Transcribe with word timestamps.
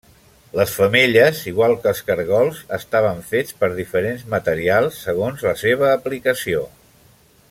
Les 0.59 0.71
femelles 0.77 1.41
igual 1.51 1.73
què 1.83 1.89
els 1.91 2.01
caragols, 2.07 2.63
estaven 2.79 3.21
fets 3.33 3.57
per 3.61 3.71
diferents 3.77 4.25
materials, 4.35 4.99
segons 5.11 5.45
la 5.51 5.55
seva 5.65 5.95
aplicació. 5.99 6.69